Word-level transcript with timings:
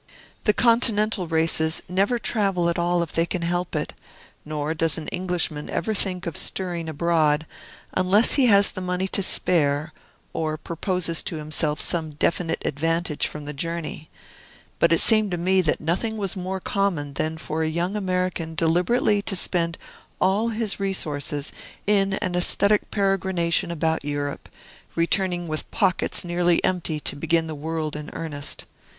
The 0.45 0.53
Continental 0.53 1.27
races 1.27 1.83
never 1.87 2.17
travel 2.17 2.69
at 2.69 2.79
all 2.79 3.03
if 3.03 3.11
they 3.11 3.27
can 3.27 3.43
help 3.43 3.75
it; 3.75 3.93
nor 4.43 4.73
does 4.73 4.97
an 4.97 5.07
Englishman 5.09 5.69
ever 5.69 5.93
think 5.93 6.25
of 6.25 6.35
stirring 6.35 6.89
abroad, 6.89 7.45
unless 7.93 8.33
he 8.33 8.47
has 8.47 8.71
the 8.71 8.81
money 8.81 9.07
to 9.09 9.21
spare, 9.21 9.93
or 10.33 10.57
proposes 10.57 11.21
to 11.21 11.35
himself 11.35 11.79
some 11.79 12.13
definite 12.15 12.63
advantage 12.65 13.27
from 13.27 13.45
the 13.45 13.53
journey; 13.53 14.09
but 14.79 14.91
it 14.91 15.01
seemed 15.01 15.29
to 15.29 15.37
me 15.37 15.61
that 15.61 15.79
nothing 15.79 16.17
was 16.17 16.35
more 16.35 16.59
common 16.59 17.13
than 17.13 17.37
for 17.37 17.61
a 17.61 17.67
young 17.67 17.95
American 17.95 18.55
deliberately 18.55 19.21
to 19.21 19.35
spend 19.35 19.77
all 20.19 20.49
his 20.49 20.79
resources 20.79 21.51
in 21.85 22.13
an 22.13 22.33
aesthetic 22.33 22.89
peregrination 22.89 23.69
about 23.69 24.03
Europe, 24.03 24.49
returning 24.95 25.47
with 25.47 25.69
pockets 25.69 26.25
nearly 26.25 26.57
empty 26.63 26.99
to 26.99 27.15
begin 27.15 27.45
the 27.45 27.53
world 27.53 27.95
in 27.95 28.09
earnest. 28.13 28.65